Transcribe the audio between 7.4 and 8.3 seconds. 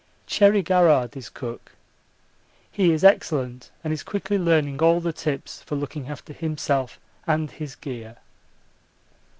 his gear.